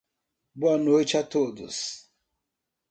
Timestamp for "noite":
0.79-1.15